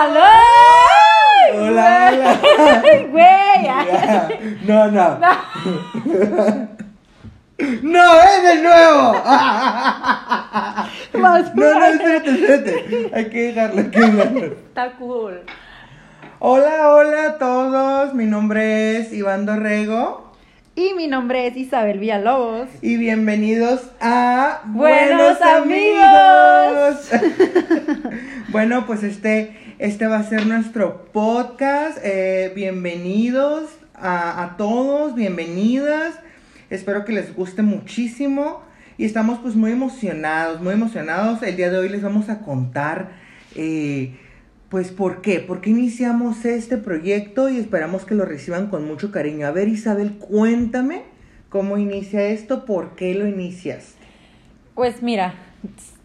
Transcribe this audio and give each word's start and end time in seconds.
¡Aló! 0.00 0.32
Hola, 1.56 2.10
hola. 2.10 2.40
Güey, 3.10 3.64
Ya. 3.64 4.28
No, 4.66 4.90
no. 4.90 5.20
No, 7.82 8.22
es 8.22 8.42
de 8.42 8.62
nuevo. 8.62 9.12
Más 11.12 11.54
No, 11.54 11.74
no, 11.78 11.84
espérate, 11.84 12.30
espérate. 12.30 13.10
Hay 13.12 13.28
que 13.28 13.42
dejarlo, 13.48 13.80
hay 13.82 13.90
que 13.90 14.00
dejarlo. 14.00 14.44
Está 14.46 14.92
cool. 14.92 15.42
Hola, 16.38 16.88
hola 16.94 17.26
a 17.26 17.36
todos. 17.36 18.14
Mi 18.14 18.24
nombre 18.24 18.96
es 18.96 19.12
Iván 19.12 19.44
Dorrego. 19.44 20.32
Y 20.74 20.94
mi 20.94 21.08
nombre 21.08 21.46
es 21.48 21.56
Isabel 21.58 21.98
Villalobos. 21.98 22.70
Y 22.80 22.96
bienvenidos 22.96 23.90
a 24.00 24.62
Buenos 24.64 25.42
amigos. 25.42 27.10
bueno, 28.50 28.84
pues 28.86 29.04
este, 29.04 29.56
este 29.78 30.06
va 30.06 30.18
a 30.18 30.22
ser 30.24 30.46
nuestro 30.46 31.04
podcast. 31.12 31.98
Eh, 32.02 32.52
bienvenidos 32.54 33.70
a, 33.94 34.54
todos, 34.58 35.14
bienvenidas. 35.14 36.18
Espero 36.68 37.04
que 37.04 37.12
les 37.12 37.34
guste 37.34 37.62
muchísimo. 37.62 38.62
Y 38.98 39.04
estamos 39.04 39.38
pues 39.38 39.54
muy 39.54 39.70
emocionados, 39.70 40.60
muy 40.60 40.74
emocionados. 40.74 41.42
El 41.42 41.56
día 41.56 41.70
de 41.70 41.78
hoy 41.78 41.88
les 41.88 42.02
vamos 42.02 42.28
a 42.28 42.40
contar, 42.40 43.12
eh, 43.54 44.16
pues, 44.68 44.90
¿por 44.90 45.22
qué? 45.22 45.38
¿Por 45.40 45.60
qué 45.60 45.70
iniciamos 45.70 46.44
este 46.44 46.76
proyecto? 46.76 47.48
Y 47.48 47.58
esperamos 47.58 48.04
que 48.04 48.14
lo 48.14 48.24
reciban 48.24 48.66
con 48.66 48.84
mucho 48.84 49.12
cariño. 49.12 49.46
A 49.46 49.52
ver, 49.52 49.68
Isabel, 49.68 50.18
cuéntame 50.18 51.04
cómo 51.48 51.78
inicia 51.78 52.26
esto, 52.26 52.64
por 52.64 52.96
qué 52.96 53.14
lo 53.14 53.26
inicias. 53.26 53.94
Pues 54.74 55.02
mira, 55.02 55.34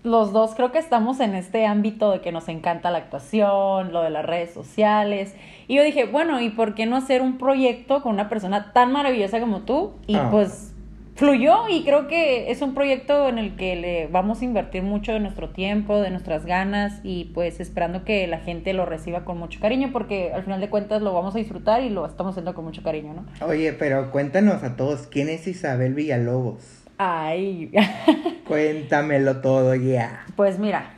los 0.05 0.31
dos 0.31 0.55
creo 0.55 0.71
que 0.71 0.77
estamos 0.79 1.19
en 1.19 1.35
este 1.35 1.65
ámbito 1.65 2.11
de 2.11 2.21
que 2.21 2.31
nos 2.31 2.47
encanta 2.47 2.91
la 2.91 2.99
actuación, 2.99 3.91
lo 3.91 4.01
de 4.03 4.09
las 4.11 4.23
redes 4.25 4.53
sociales. 4.53 5.35
Y 5.67 5.75
yo 5.75 5.83
dije, 5.83 6.05
bueno, 6.05 6.39
¿y 6.39 6.49
por 6.51 6.75
qué 6.75 6.85
no 6.85 6.95
hacer 6.95 7.21
un 7.21 7.37
proyecto 7.37 8.01
con 8.01 8.13
una 8.13 8.29
persona 8.29 8.71
tan 8.71 8.91
maravillosa 8.91 9.39
como 9.39 9.61
tú? 9.61 9.93
Y 10.07 10.15
Ah. 10.15 10.29
pues 10.31 10.71
fluyó 11.15 11.69
y 11.69 11.83
creo 11.85 12.07
que 12.07 12.51
es 12.51 12.61
un 12.61 12.73
proyecto 12.73 13.29
en 13.29 13.37
el 13.39 13.55
que 13.55 13.75
le 13.77 14.07
vamos 14.07 14.41
a 14.41 14.45
invertir 14.45 14.83
mucho 14.83 15.13
de 15.13 15.21
nuestro 15.21 15.49
tiempo, 15.49 16.01
de 16.01 16.09
nuestras 16.11 16.45
ganas 16.45 16.99
y 17.03 17.31
pues 17.33 17.59
esperando 17.61 18.03
que 18.03 18.27
la 18.27 18.39
gente 18.39 18.73
lo 18.73 18.85
reciba 18.85 19.23
con 19.23 19.37
mucho 19.37 19.59
cariño 19.61 19.91
porque 19.93 20.33
al 20.33 20.43
final 20.43 20.59
de 20.59 20.69
cuentas 20.69 21.01
lo 21.01 21.13
vamos 21.13 21.33
a 21.33 21.37
disfrutar 21.37 21.83
y 21.83 21.89
lo 21.89 22.05
estamos 22.05 22.31
haciendo 22.31 22.53
con 22.53 22.65
mucho 22.65 22.83
cariño, 22.83 23.13
¿no? 23.13 23.47
Oye, 23.47 23.71
pero 23.71 24.11
cuéntanos 24.11 24.61
a 24.63 24.75
todos, 24.75 25.07
¿quién 25.07 25.29
es 25.29 25.47
Isabel 25.47 25.93
Villalobos? 25.93 26.81
Ay, 26.97 27.71
Cuéntamelo 28.47 29.41
todo 29.41 29.75
ya. 29.75 30.25
Pues 30.35 30.59
mira, 30.59 30.91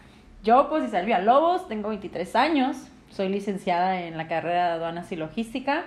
yo 0.44 0.70
pues 0.70 0.86
Isabel 0.86 1.06
Villalobos, 1.08 1.68
tengo 1.68 1.90
23 1.90 2.36
años, 2.36 2.78
soy 3.10 3.30
licenciada 3.30 4.02
en 4.02 4.18
la 4.18 4.28
carrera 4.28 4.68
de 4.68 4.74
aduanas 4.74 5.12
y 5.12 5.16
logística. 5.16 5.86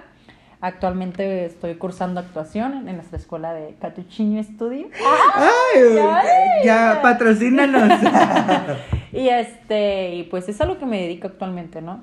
Actualmente 0.60 1.46
estoy 1.46 1.76
cursando 1.76 2.20
actuación 2.20 2.86
en 2.88 2.96
nuestra 2.96 3.18
escuela 3.18 3.54
de 3.54 3.76
Catuchiño 3.80 4.42
Studio. 4.42 4.88
¡Ay! 5.34 5.98
ay, 5.98 6.64
ya, 6.64 7.00
patrocínanos. 7.02 8.00
Y 9.12 9.28
este, 9.28 10.14
y 10.14 10.22
pues 10.22 10.48
es 10.48 10.60
a 10.60 10.66
lo 10.66 10.78
que 10.78 10.86
me 10.86 11.00
dedico 11.00 11.26
actualmente, 11.26 11.82
¿no? 11.82 12.00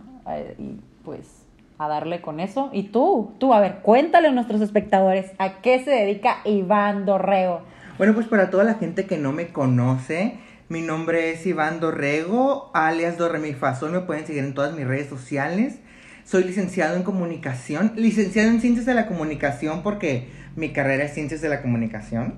Y 0.57 0.81
pues 1.05 1.45
a 1.77 1.87
darle 1.87 2.21
con 2.21 2.39
eso. 2.39 2.69
Y 2.73 2.83
tú, 2.83 3.33
tú, 3.37 3.53
a 3.53 3.59
ver, 3.59 3.77
cuéntale 3.81 4.27
a 4.27 4.31
nuestros 4.31 4.61
espectadores 4.61 5.31
a 5.37 5.61
qué 5.61 5.83
se 5.83 5.91
dedica 5.91 6.39
Iván 6.43 7.05
Dorrego. 7.05 7.61
Bueno, 7.97 8.13
pues 8.13 8.27
para 8.27 8.49
toda 8.49 8.63
la 8.63 8.75
gente 8.75 9.05
que 9.05 9.17
no 9.17 9.31
me 9.33 9.47
conoce, 9.47 10.35
mi 10.69 10.81
nombre 10.81 11.31
es 11.31 11.45
Iván 11.45 11.79
Dorrego, 11.79 12.71
alias 12.73 13.17
Dorremifazón. 13.17 13.91
Me 13.93 14.01
pueden 14.01 14.25
seguir 14.27 14.43
en 14.43 14.53
todas 14.53 14.75
mis 14.75 14.85
redes 14.85 15.07
sociales. 15.07 15.75
Soy 16.25 16.43
licenciado 16.43 16.95
en 16.97 17.03
comunicación, 17.03 17.93
licenciado 17.95 18.49
en 18.49 18.59
ciencias 18.59 18.85
de 18.85 18.93
la 18.93 19.07
comunicación 19.07 19.81
porque 19.81 20.27
mi 20.57 20.73
carrera 20.73 21.05
es 21.05 21.13
ciencias 21.13 21.41
de 21.41 21.47
la 21.49 21.61
comunicación. 21.61 22.35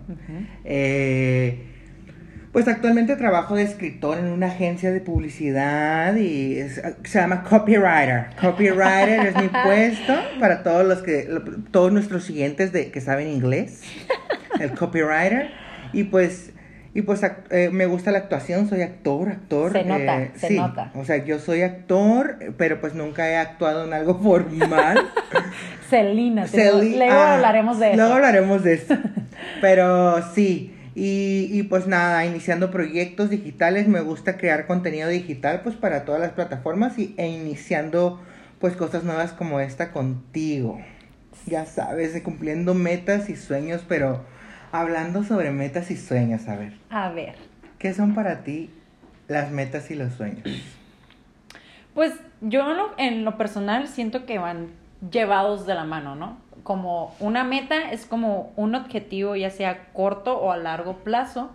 Eh, 0.64 1.64
pues 2.52 2.68
actualmente 2.68 3.16
trabajo 3.16 3.56
de 3.56 3.64
escritor 3.64 4.18
en 4.20 4.26
una 4.26 4.48
agencia 4.48 4.92
de 4.92 5.02
publicidad 5.02 6.16
y 6.16 6.58
es- 6.60 6.82
se 7.04 7.20
llama 7.20 7.44
copywriter. 7.44 8.28
Copywriter 8.42 9.28
es 9.28 9.36
mi 9.36 9.48
puesto 9.64 10.14
para 10.40 10.62
todos 10.64 10.86
los 10.86 11.00
que 11.04 11.28
todos 11.72 11.92
nuestros 11.92 12.24
siguientes 12.26 12.72
de 12.72 12.92
que 12.92 13.02
saben 13.02 13.28
inglés. 13.28 13.82
El 14.60 14.72
copywriter 14.72 15.52
y 15.94 16.06
pues 16.06 16.54
y 16.94 17.04
pues 17.04 17.22
eh, 17.52 17.70
me 17.72 17.86
gusta 17.86 18.12
la 18.12 18.18
actuación, 18.18 18.68
soy 18.68 18.82
actor, 18.82 19.30
actor. 19.30 19.72
Se 19.72 19.84
nota, 19.84 20.24
eh, 20.24 20.32
se 20.36 20.48
sí, 20.48 20.56
nota. 20.56 20.92
O 20.96 21.06
sea, 21.06 21.24
yo 21.24 21.38
soy 21.40 21.62
actor, 21.62 22.38
pero 22.58 22.82
pues 22.82 22.96
nunca 22.96 23.30
he 23.30 23.38
actuado 23.38 23.86
en 23.86 23.94
algo 23.94 24.16
formal. 24.22 24.98
Celina, 25.90 26.48
Celi- 26.48 26.98
luego 26.98 27.14
ah, 27.14 27.36
hablaremos 27.36 27.80
de 27.80 27.88
eso. 27.90 27.98
Luego 27.98 28.14
hablaremos 28.16 28.64
de 28.64 28.74
eso. 28.74 28.98
Pero 29.62 30.22
sí. 30.34 30.76
Y, 30.96 31.48
y 31.52 31.64
pues 31.64 31.88
nada, 31.88 32.26
iniciando 32.26 32.72
proyectos 32.72 33.30
digitales, 33.30 33.88
me 33.88 34.02
gusta 34.02 34.38
crear 34.38 34.66
contenido 34.68 35.08
digital 35.08 35.62
pues 35.64 35.76
para 35.76 36.04
todas 36.04 36.20
las 36.20 36.32
plataformas 36.32 36.98
y, 37.00 37.14
e 37.18 37.28
iniciando 37.28 38.20
pues 38.60 38.76
cosas 38.76 39.04
nuevas 39.04 39.32
como 39.32 39.60
esta 39.60 39.92
contigo. 39.92 40.82
Ya 41.46 41.66
sabes, 41.66 42.20
cumpliendo 42.22 42.74
metas 42.74 43.30
y 43.30 43.36
sueños, 43.38 43.86
pero 43.88 44.26
hablando 44.72 45.24
sobre 45.24 45.52
metas 45.52 45.92
y 45.92 45.98
sueños, 45.98 46.48
a 46.48 46.56
ver, 46.56 46.74
A 46.90 47.10
ver. 47.10 47.36
¿qué 47.78 47.94
son 47.94 48.14
para 48.14 48.44
ti 48.44 48.70
las 49.28 49.52
metas 49.52 49.90
y 49.92 49.96
los 49.96 50.14
sueños? 50.14 50.44
Pues 51.94 52.14
yo 52.42 52.70
en 52.72 52.78
lo, 52.78 52.92
en 52.98 53.26
lo 53.26 53.38
personal 53.38 53.88
siento 53.88 54.26
que 54.26 54.38
van 54.38 54.68
llevados 55.12 55.66
de 55.66 55.76
la 55.76 55.84
mano, 55.86 56.16
¿no? 56.16 56.38
Como 56.64 57.16
una 57.20 57.44
meta 57.44 57.92
es 57.92 58.06
como 58.06 58.52
un 58.56 58.76
objetivo 58.76 59.36
ya 59.36 59.50
sea 59.50 59.92
corto 59.94 60.38
o 60.38 60.52
a 60.52 60.58
largo 60.58 60.98
plazo 60.98 61.52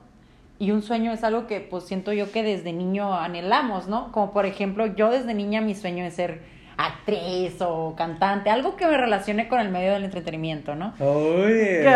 y 0.58 0.70
un 0.70 0.82
sueño 0.82 1.12
es 1.12 1.24
algo 1.24 1.46
que 1.46 1.60
pues 1.60 1.84
siento 1.84 2.12
yo 2.12 2.32
que 2.32 2.42
desde 2.42 2.72
niño 2.72 3.14
anhelamos, 3.18 3.86
¿no? 3.86 4.10
Como 4.12 4.32
por 4.32 4.46
ejemplo 4.46 4.86
yo 4.86 5.10
desde 5.10 5.34
niña 5.34 5.60
mi 5.60 5.74
sueño 5.74 6.04
es 6.04 6.14
ser 6.14 6.42
actriz 6.76 7.60
o 7.60 7.94
cantante, 7.96 8.50
algo 8.50 8.76
que 8.76 8.86
me 8.86 8.96
relacione 8.96 9.48
con 9.48 9.60
el 9.60 9.68
medio 9.68 9.92
del 9.92 10.04
entretenimiento, 10.04 10.74
¿no? 10.74 10.94
Oye, 10.98 11.82
Que, 11.82 11.94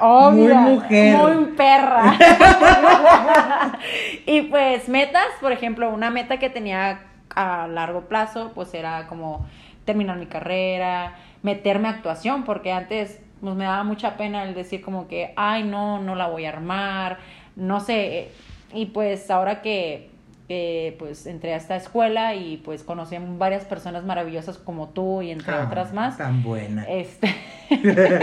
obvia, 0.00 0.60
muy 0.60 0.74
mujer. 0.74 1.16
Muy 1.16 1.44
perra. 1.56 2.18
y 4.26 4.42
pues 4.42 4.88
metas, 4.88 5.26
por 5.40 5.52
ejemplo, 5.52 5.90
una 5.90 6.10
meta 6.10 6.38
que 6.38 6.50
tenía 6.50 7.00
a 7.34 7.66
largo 7.68 8.02
plazo, 8.02 8.52
pues 8.54 8.74
era 8.74 9.06
como 9.06 9.46
terminar 9.84 10.16
mi 10.16 10.26
carrera, 10.26 11.14
meterme 11.42 11.88
a 11.88 11.92
actuación, 11.92 12.44
porque 12.44 12.72
antes 12.72 13.20
pues, 13.40 13.54
me 13.54 13.64
daba 13.64 13.84
mucha 13.84 14.16
pena 14.16 14.44
el 14.44 14.54
decir 14.54 14.82
como 14.82 15.08
que, 15.08 15.32
ay, 15.36 15.64
no, 15.64 16.00
no 16.00 16.14
la 16.14 16.28
voy 16.28 16.44
a 16.44 16.50
armar, 16.50 17.18
no 17.56 17.80
sé. 17.80 18.30
Y 18.72 18.86
pues 18.86 19.30
ahora 19.30 19.62
que 19.62 20.10
eh, 20.48 20.96
pues 20.98 21.26
entré 21.26 21.52
a 21.54 21.56
esta 21.56 21.76
escuela 21.76 22.34
y 22.34 22.56
pues 22.58 22.82
conocí 22.82 23.14
a 23.16 23.20
varias 23.20 23.64
personas 23.64 24.04
maravillosas 24.04 24.56
como 24.58 24.88
tú 24.88 25.20
y 25.22 25.30
entre 25.30 25.52
Ah, 25.54 25.64
otras 25.66 25.92
más. 25.92 26.16
Tan 26.16 26.42
buena. 26.42 26.84
Este. 26.84 27.34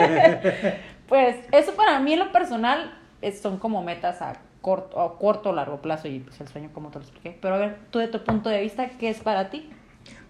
pues 1.08 1.36
eso 1.52 1.74
para 1.76 2.00
mí 2.00 2.14
en 2.14 2.20
lo 2.20 2.32
personal 2.32 2.94
es- 3.22 3.40
son 3.42 3.58
como 3.58 3.84
metas 3.84 4.22
a 4.22 4.34
corto, 4.62 5.00
a 5.02 5.18
corto 5.20 5.50
o 5.50 5.54
largo 5.54 5.82
plazo 5.82 6.08
y 6.08 6.20
pues 6.20 6.40
el 6.42 6.48
sueño 6.48 6.70
como 6.74 6.90
te 6.90 7.00
lo 7.00 7.04
expliqué. 7.06 7.38
Pero 7.42 7.56
a 7.56 7.58
ver, 7.60 7.78
tú 7.92 8.00
de 8.00 8.08
tu 8.08 8.24
punto 8.24 8.50
de 8.50 8.62
vista, 8.62 8.90
¿qué 9.00 9.10
es 9.10 9.20
para 9.20 9.50
ti? 9.50 9.70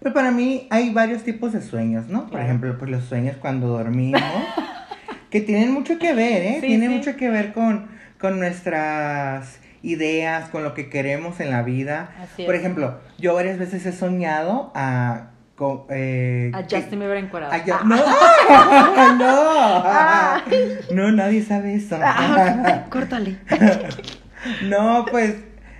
Pues 0.00 0.12
para 0.12 0.30
mí 0.30 0.66
hay 0.70 0.90
varios 0.90 1.22
tipos 1.22 1.52
de 1.52 1.62
sueños, 1.62 2.06
¿no? 2.08 2.22
Por 2.22 2.30
Claro. 2.32 2.44
ejemplo, 2.46 2.78
pues 2.78 2.90
los 2.90 3.04
sueños 3.04 3.36
cuando 3.38 3.68
dormimos, 3.68 4.20
que 5.30 5.40
tienen 5.40 5.72
mucho 5.72 5.98
que 5.98 6.12
ver, 6.14 6.42
¿eh? 6.42 6.58
Sí, 6.60 6.66
tienen 6.66 6.90
sí. 6.90 6.96
mucho 6.96 7.16
que 7.16 7.30
ver 7.30 7.52
con, 7.52 7.88
con 8.20 8.38
nuestras 8.38 9.60
ideas, 9.86 10.48
con 10.50 10.62
lo 10.64 10.74
que 10.74 10.88
queremos 10.90 11.40
en 11.40 11.50
la 11.50 11.62
vida. 11.62 12.10
Así 12.22 12.44
Por 12.44 12.54
es. 12.54 12.60
ejemplo, 12.60 12.98
yo 13.18 13.34
varias 13.34 13.58
veces 13.58 13.84
he 13.86 13.92
soñado 13.92 14.72
a... 14.74 15.30
co- 15.54 15.86
eh, 15.90 16.50
A 16.54 16.62
Justin 16.62 16.98
Bieber 17.00 17.18
encuadrado. 17.18 17.52
Ah. 17.54 17.62
no, 20.88 20.90
no, 20.94 21.02
no, 21.10 21.12
nadie 21.12 21.42
sabe 21.42 21.74
eso. 21.74 21.98
Ah, 22.02 22.84
córtale. 22.90 23.38
No, 24.62 25.06
pues 25.10 25.34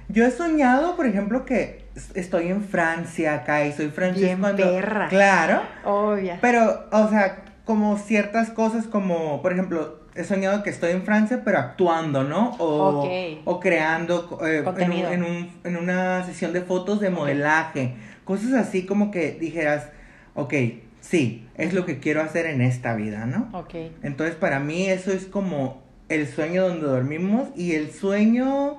yo 0.08 0.26
he 0.26 0.30
soñado, 0.32 0.96
por 0.96 1.06
ejemplo, 1.06 1.44
que 1.44 1.84
es- 1.94 2.10
estoy 2.16 2.48
en 2.48 2.64
Francia 2.64 3.34
acá 3.34 3.64
y 3.64 3.72
soy 3.72 3.90
francés 3.90 4.22
Bien 4.22 4.40
cuando... 4.40 4.64
perra. 4.64 5.06
Claro, 5.08 5.62
Obvia. 5.84 6.38
pero, 6.40 6.88
o 6.90 7.08
sea, 7.08 7.44
como 7.64 7.96
ciertas 7.96 8.50
cosas 8.50 8.86
como, 8.86 9.40
por 9.40 9.52
ejemplo, 9.52 10.00
he 10.16 10.24
soñado 10.24 10.62
que 10.62 10.70
estoy 10.70 10.92
en 10.92 11.02
Francia, 11.02 11.42
pero 11.44 11.58
actuando, 11.58 12.24
¿no? 12.24 12.56
O, 12.58 13.02
o 13.44 13.60
creando 13.60 14.38
eh, 14.44 14.56
en, 14.56 14.58
un- 14.58 14.64
Contenido. 14.64 15.10
en, 15.12 15.22
un- 15.24 15.50
en 15.64 15.76
una 15.76 16.24
sesión 16.24 16.52
de 16.52 16.62
fotos 16.62 17.00
de 17.00 17.10
modelaje. 17.10 17.94
Cosas 18.24 18.52
así 18.54 18.86
como 18.86 19.10
que 19.10 19.32
dijeras, 19.32 19.88
ok, 20.34 20.54
sí, 21.00 21.46
es 21.56 21.72
lo 21.74 21.84
que 21.86 22.00
quiero 22.00 22.22
hacer 22.22 22.46
en 22.46 22.60
esta 22.60 22.94
vida, 22.96 23.26
¿no? 23.26 23.48
Ok. 23.52 23.74
Entonces, 24.02 24.34
para 24.36 24.58
mí 24.60 24.86
eso 24.88 25.12
es 25.12 25.26
como 25.26 25.82
el 26.08 26.26
sueño 26.26 26.68
donde 26.68 26.86
dormimos 26.86 27.48
y 27.56 27.72
el 27.74 27.90
sueño, 27.92 28.78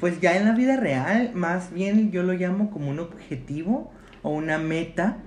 pues 0.00 0.20
ya 0.20 0.36
en 0.36 0.44
la 0.46 0.52
vida 0.52 0.76
real, 0.76 1.30
más 1.34 1.72
bien 1.72 2.10
yo 2.10 2.22
lo 2.22 2.32
llamo 2.32 2.70
como 2.70 2.90
un 2.90 2.98
objetivo 3.00 3.92
o 4.22 4.30
una 4.30 4.58
meta. 4.58 5.18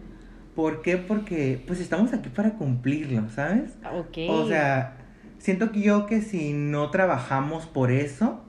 ¿Por 0.55 0.81
qué? 0.81 0.97
Porque 0.97 1.63
pues 1.67 1.79
estamos 1.79 2.13
aquí 2.13 2.29
para 2.29 2.53
cumplirlo, 2.53 3.29
¿sabes? 3.29 3.71
Ok. 3.93 4.17
O 4.29 4.47
sea, 4.47 4.95
siento 5.39 5.71
que 5.71 5.81
yo 5.81 6.05
que 6.05 6.21
si 6.21 6.53
no 6.53 6.89
trabajamos 6.91 7.65
por 7.65 7.91
eso, 7.91 8.41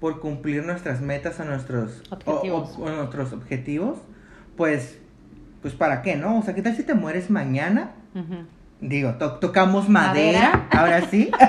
por 0.00 0.20
cumplir 0.20 0.64
nuestras 0.64 1.00
metas 1.00 1.38
o 1.40 1.44
nuestros 1.44 2.02
Objetivos. 2.10 2.76
o- 2.78 2.82
o 2.84 2.90
nuestros 2.90 3.32
objetivos, 3.32 3.98
pues, 4.56 4.98
pues 5.62 5.74
para 5.74 6.02
qué, 6.02 6.16
¿no? 6.16 6.38
O 6.38 6.42
sea, 6.42 6.54
¿qué 6.54 6.62
tal 6.62 6.74
si 6.76 6.82
te 6.84 6.94
mueres 6.94 7.28
mañana? 7.30 7.92
Ujú. 8.14 8.46
Digo, 8.80 9.12
to- 9.14 9.34
tocamos 9.40 9.88
madera, 9.90 10.40
Madera. 10.40 10.68
ahora 10.70 11.02
sí. 11.02 11.30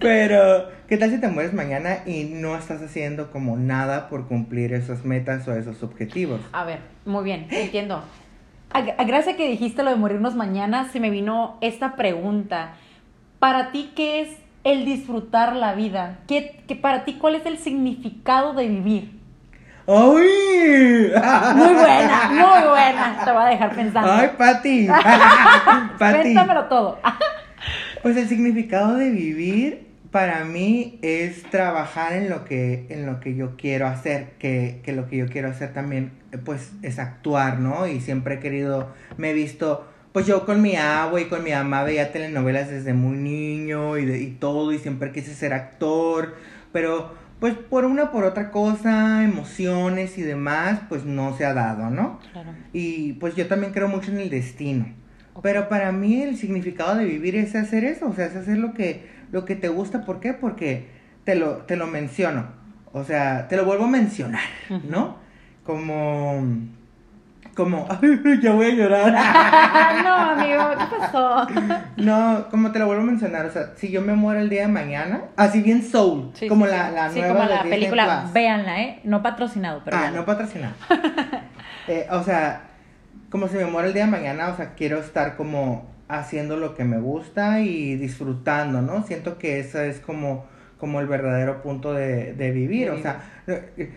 Pero, 0.00 0.68
¿qué 0.88 0.96
tal 0.96 1.10
si 1.10 1.20
te 1.20 1.28
mueres 1.28 1.52
mañana 1.52 1.98
y 2.06 2.24
no 2.24 2.56
estás 2.56 2.80
haciendo 2.82 3.30
como 3.30 3.56
nada 3.56 4.08
por 4.08 4.26
cumplir 4.28 4.72
esas 4.72 5.04
metas 5.04 5.46
o 5.48 5.54
esos 5.54 5.82
objetivos? 5.82 6.40
A 6.52 6.64
ver, 6.64 6.78
muy 7.04 7.24
bien, 7.24 7.46
entiendo. 7.50 8.02
A, 8.72 8.78
a- 8.78 9.04
gracias 9.04 9.34
a 9.34 9.36
que 9.36 9.48
dijiste 9.48 9.82
lo 9.82 9.90
de 9.90 9.96
morirnos 9.96 10.34
mañana, 10.34 10.88
se 10.90 11.00
me 11.00 11.10
vino 11.10 11.56
esta 11.60 11.96
pregunta. 11.96 12.74
Para 13.38 13.70
ti, 13.72 13.92
¿qué 13.96 14.20
es 14.20 14.28
el 14.64 14.84
disfrutar 14.84 15.56
la 15.56 15.74
vida? 15.74 16.18
¿Qué, 16.26 16.62
qué- 16.68 16.76
para 16.76 17.04
ti, 17.04 17.14
cuál 17.14 17.34
es 17.36 17.46
el 17.46 17.58
significado 17.58 18.52
de 18.54 18.68
vivir? 18.68 19.18
¡Ay! 19.86 21.12
Muy 21.54 21.74
buena, 21.74 22.28
muy 22.30 22.68
buena. 22.68 23.22
Te 23.24 23.32
voy 23.32 23.42
a 23.42 23.46
dejar 23.46 23.74
pensando. 23.74 24.12
¡Ay, 24.12 24.30
Pati! 24.36 24.86
Pati. 25.98 26.20
Cuéntamelo 26.22 26.64
todo. 26.64 26.98
Pues 28.02 28.16
el 28.18 28.28
significado 28.28 28.96
de 28.96 29.08
vivir 29.10 29.87
para 30.10 30.44
mí 30.44 30.98
es 31.02 31.42
trabajar 31.50 32.14
en 32.14 32.30
lo 32.30 32.44
que, 32.44 32.86
en 32.88 33.06
lo 33.06 33.20
que 33.20 33.34
yo 33.34 33.56
quiero 33.56 33.86
hacer, 33.86 34.30
que, 34.38 34.80
que 34.82 34.92
lo 34.92 35.08
que 35.08 35.16
yo 35.18 35.26
quiero 35.28 35.48
hacer 35.48 35.72
también 35.74 36.12
pues 36.44 36.72
es 36.82 36.98
actuar, 36.98 37.58
¿no? 37.58 37.86
Y 37.86 38.00
siempre 38.00 38.36
he 38.36 38.38
querido, 38.38 38.88
me 39.16 39.30
he 39.30 39.34
visto, 39.34 39.86
pues 40.12 40.26
yo 40.26 40.46
con 40.46 40.62
mi 40.62 40.76
agua 40.76 41.20
y 41.20 41.26
con 41.26 41.44
mi 41.44 41.50
mamá 41.50 41.82
veía 41.84 42.12
telenovelas 42.12 42.68
desde 42.70 42.94
muy 42.94 43.16
niño 43.16 43.98
y, 43.98 44.06
de- 44.06 44.20
y 44.22 44.30
todo 44.32 44.72
y 44.72 44.78
siempre 44.78 45.12
quise 45.12 45.34
ser 45.34 45.52
actor, 45.52 46.34
pero 46.72 47.14
pues 47.40 47.54
por 47.54 47.84
una 47.84 48.10
por 48.10 48.24
otra 48.24 48.50
cosa, 48.50 49.22
emociones 49.24 50.18
y 50.18 50.22
demás, 50.22 50.80
pues 50.88 51.04
no 51.04 51.36
se 51.36 51.44
ha 51.44 51.54
dado, 51.54 51.88
¿no? 51.90 52.18
Claro. 52.32 52.50
Y 52.72 53.12
pues 53.14 53.36
yo 53.36 53.46
también 53.46 53.72
creo 53.72 53.88
mucho 53.88 54.10
en 54.10 54.18
el 54.18 54.30
destino. 54.30 54.86
Pero 55.40 55.68
para 55.68 55.92
mí 55.92 56.20
el 56.20 56.36
significado 56.36 56.96
de 56.96 57.04
vivir 57.04 57.36
es 57.36 57.54
hacer 57.54 57.84
eso, 57.84 58.08
o 58.08 58.12
sea, 58.12 58.26
es 58.26 58.34
hacer 58.34 58.58
lo 58.58 58.74
que, 58.74 59.06
lo 59.32 59.44
que 59.44 59.56
te 59.56 59.68
gusta. 59.68 60.02
¿Por 60.04 60.20
qué? 60.20 60.32
Porque 60.34 60.88
te 61.24 61.34
lo, 61.34 61.58
te 61.58 61.76
lo 61.76 61.86
menciono. 61.86 62.46
O 62.92 63.04
sea, 63.04 63.48
te 63.48 63.56
lo 63.56 63.64
vuelvo 63.64 63.84
a 63.84 63.88
mencionar, 63.88 64.42
¿no? 64.88 65.16
Como... 65.64 66.42
Como... 67.54 67.86
Ay, 68.02 68.40
ya 68.40 68.52
voy 68.52 68.66
a 68.66 68.74
llorar. 68.74 69.12
no, 70.04 70.14
amigo, 70.14 70.62
¿qué 70.78 70.96
pasó? 70.98 71.46
No, 71.96 72.46
como 72.50 72.70
te 72.70 72.78
lo 72.78 72.86
vuelvo 72.86 73.02
a 73.02 73.06
mencionar, 73.06 73.44
o 73.46 73.50
sea, 73.50 73.72
si 73.76 73.90
yo 73.90 74.00
me 74.00 74.14
muero 74.14 74.40
el 74.40 74.48
día 74.48 74.62
de 74.62 74.68
mañana, 74.68 75.22
así 75.36 75.60
bien 75.60 75.82
soul, 75.82 76.30
Sí, 76.34 76.46
como 76.48 76.64
sí, 76.66 76.70
la, 76.70 76.90
la 76.92 77.10
Sí, 77.10 77.18
nueva 77.18 77.34
como 77.34 77.48
de 77.48 77.54
la 77.56 77.62
Disney 77.62 77.78
película, 77.80 78.20
Plus. 78.22 78.32
véanla, 78.32 78.80
¿eh? 78.82 79.00
No 79.02 79.20
patrocinado, 79.22 79.82
pero 79.84 79.96
Ah, 79.96 80.00
véanla. 80.02 80.20
no 80.20 80.24
patrocinado. 80.26 80.74
Eh, 81.88 82.06
o 82.10 82.22
sea, 82.22 82.62
como 83.30 83.48
si 83.48 83.56
me 83.56 83.66
muero 83.66 83.88
el 83.88 83.94
día 83.94 84.04
de 84.04 84.10
mañana, 84.12 84.48
o 84.48 84.56
sea, 84.56 84.74
quiero 84.74 84.98
estar 85.00 85.36
como 85.36 85.90
haciendo 86.08 86.56
lo 86.56 86.74
que 86.74 86.84
me 86.84 86.98
gusta 86.98 87.60
y 87.60 87.96
disfrutando, 87.96 88.80
¿no? 88.82 89.02
Siento 89.04 89.38
que 89.38 89.60
eso 89.60 89.80
es 89.80 90.00
como, 90.00 90.46
como 90.78 91.00
el 91.00 91.06
verdadero 91.06 91.62
punto 91.62 91.92
de, 91.92 92.32
de 92.34 92.50
vivir. 92.50 92.90
O 92.90 93.00
sea, 93.00 93.20
eh, 93.46 93.92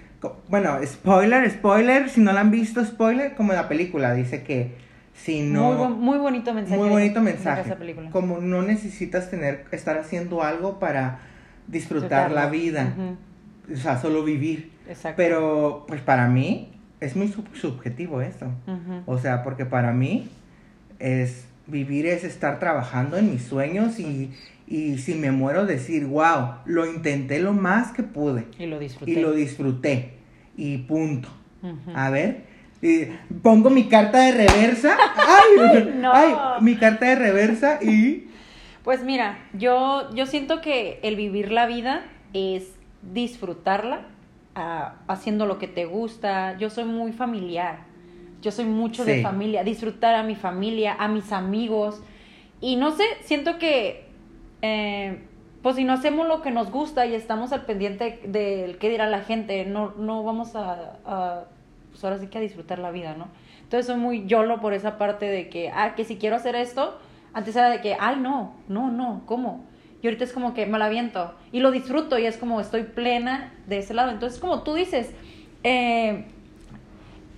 bueno, 0.50 0.78
spoiler, 0.86 1.50
spoiler, 1.50 2.10
si 2.10 2.22
no 2.22 2.34
la 2.34 2.42
han 2.42 2.52
visto, 2.52 2.84
spoiler, 2.86 3.34
como 3.36 3.54
en 3.54 3.58
la 3.58 3.68
película, 3.70 4.14
dice 4.14 4.44
que 4.44 4.72
si 5.14 5.42
no... 5.42 5.74
muy, 5.74 5.98
muy 5.98 6.18
bonito 6.18 6.54
mensaje. 6.54 6.78
Muy 6.78 6.90
bonito 6.90 7.22
mensaje. 7.22 7.62
esa 7.62 7.76
película. 7.78 8.10
Como 8.12 8.40
no 8.40 8.62
necesitas 8.62 9.30
tener, 9.30 9.66
estar 9.72 9.98
haciendo 9.98 10.44
algo 10.44 10.80
para 10.80 11.20
disfrutar 11.68 12.30
Disfrutarlo. 12.30 12.36
la 12.36 12.48
vida. 12.48 12.94
O 13.72 13.78
sea, 13.78 13.98
solo 14.02 14.24
vivir. 14.24 14.72
Exacto. 14.90 15.16
Pero, 15.18 15.86
pues 15.88 16.02
para 16.02 16.28
mí, 16.28 16.74
es 17.00 17.16
muy 17.16 17.30
sub- 17.30 17.56
subjetivo. 17.56 18.18
Ujú. 18.18 19.04
O 19.06 19.18
sea, 19.18 19.44
porque 19.44 19.66
para 19.66 19.94
mí, 19.94 20.30
es 21.00 21.46
vivir 21.68 22.06
es 22.06 22.24
estar 22.24 22.60
trabajando 22.60 23.18
en 23.18 23.32
mis 23.32 23.44
sueños 23.44 24.00
y, 24.00 24.32
y 24.68 24.98
si 24.98 25.16
me 25.16 25.32
muero 25.32 25.66
decir, 25.66 26.06
wow, 26.06 26.56
lo 26.66 26.86
intenté 26.86 27.40
lo 27.40 27.54
más 27.54 27.92
que 27.92 28.04
pude 28.04 28.48
Y 28.58 28.66
lo 28.66 28.80
disfruté. 28.80 29.12
y 29.12 29.16
lo 29.16 29.32
disfruté 29.34 30.14
y 30.58 30.78
punto. 30.80 31.30
A 31.94 32.10
ver, 32.10 32.46
y 32.82 33.06
pongo 33.44 33.70
mi 33.70 33.88
carta 33.88 34.20
de 34.20 34.32
reversa. 34.32 34.98
¡Ay! 35.16 35.94
no. 35.96 36.12
¡Ay! 36.12 36.34
Mi 36.62 36.76
carta 36.76 37.06
de 37.06 37.16
reversa 37.16 37.80
y. 37.84 38.28
Pues 38.84 39.04
mira, 39.04 39.38
yo, 39.54 40.10
yo 40.16 40.26
siento 40.26 40.60
que 40.62 41.00
el 41.04 41.16
vivir 41.16 41.52
la 41.52 41.68
vida 41.68 42.04
es 42.34 42.64
disfrutarla 43.14 44.02
ah, 44.56 44.96
haciendo 45.08 45.46
lo 45.46 45.60
que 45.60 45.68
te 45.68 45.86
gusta. 45.86 46.58
Yo 46.58 46.72
soy 46.72 46.86
muy 46.86 47.12
familiar. 47.12 47.91
Yo 48.42 48.52
soy 48.52 48.66
mucho 48.66 49.06
de 49.06 49.22
familia. 49.22 49.64
Disfrutar 49.64 50.16
a 50.16 50.24
mi 50.24 50.36
familia, 50.36 50.96
a 51.00 51.08
mis 51.08 51.32
amigos. 51.32 52.02
Y 52.60 52.76
no 52.76 52.92
sé, 52.92 53.04
siento 53.24 53.58
que 53.58 54.06
eh, 54.62 55.20
pues 55.62 55.76
si 55.76 55.84
no 55.84 55.94
hacemos 55.94 56.28
lo 56.28 56.42
que 56.42 56.52
nos 56.52 56.72
gusta 56.72 57.06
y 57.06 57.14
estamos 57.14 57.52
al 57.52 57.66
pendiente 57.66 58.20
del 58.26 58.78
qué 58.78 58.90
dirá 58.90 59.08
la 59.08 59.22
gente, 59.22 59.66
no, 59.66 59.94
no 59.98 60.24
vamos 60.24 60.56
a, 60.56 61.00
a, 61.06 61.46
pues 61.92 62.04
ahora 62.04 62.18
sí 62.18 62.28
que 62.28 62.40
a 62.40 62.42
disfrutar 62.42 62.80
la 62.80 62.92
vida, 62.92 63.16
¿no? 63.16 63.28
Entonces 63.64 63.86
soy 63.86 63.98
muy 63.98 64.26
yolo 64.26 64.60
por 64.60 64.74
esa 64.74 64.98
parte 64.98 65.28
de 65.28 65.50
que, 65.50 65.70
ah, 65.70 65.94
que 65.96 66.04
si 66.04 66.18
quiero 66.18 66.36
hacer 66.36 66.56
esto, 66.56 66.98
antes 67.34 67.56
era 67.56 67.70
de 67.70 67.80
que, 67.80 67.96
ay, 68.00 68.18
no, 68.20 68.56
no, 68.68 68.92
no, 68.92 69.22
¿cómo? 69.26 69.66
Y 70.02 70.08
ahorita 70.08 70.24
es 70.24 70.34
como 70.34 70.56
que 70.56 70.66
me 70.66 70.80
la 70.80 70.86
aviento 70.86 71.36
y 71.52 71.60
lo 71.60 71.70
disfruto 71.70 72.18
y 72.18 72.26
es 72.26 72.38
como 72.38 72.60
estoy 72.60 72.84
plena 72.84 73.54
de 73.68 73.78
ese 73.78 73.94
lado. 73.94 74.10
Entonces, 74.10 74.40
como 74.40 74.64
tú 74.64 74.74
dices, 74.74 75.14
eh, 75.64 76.26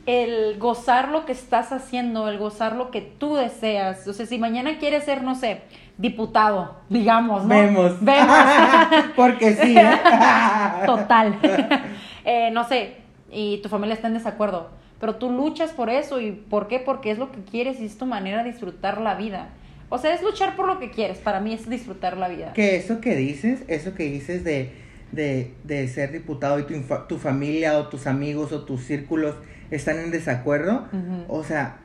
el 0.06 0.58
gozar 0.60 1.10
lo 1.10 1.26
que 1.26 1.32
estás 1.32 1.72
haciendo, 1.72 2.28
el 2.28 2.38
gozar 2.38 2.76
lo 2.76 2.92
que 2.92 3.02
tú 3.02 3.36
deseas. 3.36 4.08
O 4.08 4.14
sea, 4.14 4.26
si 4.26 4.38
mañana 4.38 4.78
quieres 4.78 5.06
ser, 5.06 5.24
no 5.24 5.36
sé, 5.36 5.62
diputado, 5.98 6.76
digamos, 6.90 7.44
¿no? 7.44 7.50
Vemos. 7.50 8.04
Vemos. 8.04 8.38
Porque 9.16 9.54
sí. 9.54 9.78
¿eh? 9.78 10.00
Total. 10.86 11.40
Eh, 12.26 12.52
no 12.52 12.66
sé, 12.66 12.94
y 13.30 13.58
tu 13.58 13.68
familia 13.68 13.96
está 13.96 14.08
en 14.08 14.14
desacuerdo. 14.14 14.70
Pero 15.02 15.16
tú 15.16 15.30
luchas 15.30 15.72
por 15.72 15.90
eso. 15.90 16.22
¿Y 16.22 16.32
por 16.32 16.70
qué? 16.70 16.80
Porque 16.80 17.12
es 17.12 17.18
lo 17.18 17.34
que 17.34 17.42
quieres 17.44 17.82
y 17.82 17.86
es 17.86 17.98
tu 17.98 18.06
manera 18.06 18.42
de 18.42 18.50
disfrutar 18.50 19.02
la 19.02 19.16
vida. 19.16 19.50
O 19.90 19.98
sea, 19.98 20.14
es 20.14 20.22
luchar 20.22 20.56
por 20.56 20.66
lo 20.66 20.80
que 20.80 20.90
quieres. 20.90 21.18
Para 21.18 21.42
mí 21.42 21.54
es 21.54 21.70
disfrutar 21.70 22.16
la 22.16 22.30
vida. 22.30 22.54
que 22.54 22.78
eso 22.78 23.02
que 23.02 23.18
dices, 23.18 23.66
eso 23.68 23.94
que 23.94 24.06
dices 24.06 24.46
de, 24.46 24.72
de, 25.12 25.54
de 25.66 25.90
ser 25.90 26.14
diputado 26.14 26.60
y 26.60 26.64
tu, 26.64 26.76
tu 27.10 27.18
familia 27.18 27.78
o 27.78 27.90
tus 27.90 28.08
amigos 28.08 28.54
o 28.54 28.64
tus 28.64 28.86
círculos 28.86 29.36
están 29.76 30.00
en 30.00 30.12
desacuerdo, 30.12 30.88
o 31.28 31.44
sea, 31.44 31.78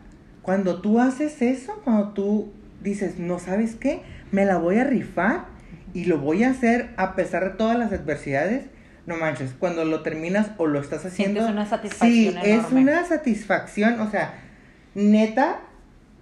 cuando 0.43 0.81
tú 0.81 1.01
haces 1.01 1.43
eso, 1.43 1.81
cuando 1.85 2.09
tú 2.11 2.53
dices, 2.83 3.19
no 3.19 3.39
sabes 3.39 3.75
qué, 3.77 4.03
me 4.33 4.45
la 4.45 4.57
voy 4.57 4.79
a 4.79 4.85
rifar 4.85 5.47
y 5.95 6.05
lo 6.05 6.19
voy 6.19 6.45
a 6.45 6.51
hacer 6.51 6.91
a 6.97 7.15
pesar 7.15 7.45
de 7.45 7.51
todas 7.57 7.77
las 7.79 7.93
adversidades, 7.93 8.67
no 9.07 9.17
manches, 9.17 9.55
cuando 9.59 9.85
lo 9.85 10.03
terminas 10.03 10.51
o 10.59 10.67
lo 10.67 10.81
estás 10.81 11.05
haciendo, 11.07 11.41
Sientes 11.41 11.53
una 11.55 11.67
satisfacción 11.67 12.35
sí, 12.35 12.51
es 12.51 12.71
una 12.73 13.05
satisfacción, 13.05 14.01
o 14.01 14.11
sea, 14.11 14.35
neta, 14.95 15.61